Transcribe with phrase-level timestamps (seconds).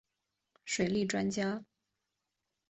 [0.65, 1.63] 水利专家。